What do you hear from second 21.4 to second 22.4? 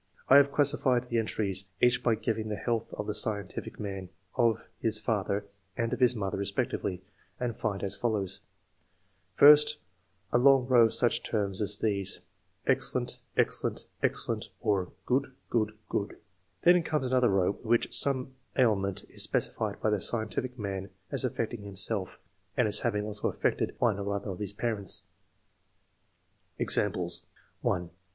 himself,